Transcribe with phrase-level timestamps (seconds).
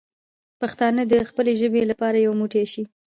[0.61, 2.83] پښتانه دې د خپلې ژبې لپاره یو موټی شي.